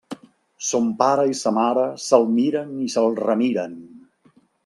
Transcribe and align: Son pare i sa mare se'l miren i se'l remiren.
Son 0.67 0.87
pare 1.01 1.25
i 1.33 1.37
sa 1.39 1.51
mare 1.57 1.83
se'l 2.05 2.25
miren 2.39 2.73
i 2.87 2.91
se'l 2.97 3.13
remiren. 3.27 3.77